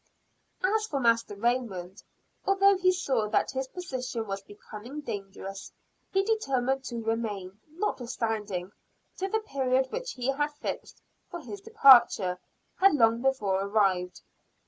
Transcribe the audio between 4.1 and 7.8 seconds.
was becoming dangerous, he determined to remain,